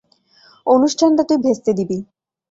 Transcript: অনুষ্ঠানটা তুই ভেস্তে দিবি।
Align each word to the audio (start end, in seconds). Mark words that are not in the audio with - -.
অনুষ্ঠানটা 0.65 1.23
তুই 1.29 1.37
ভেস্তে 1.45 1.71
দিবি। 1.77 1.97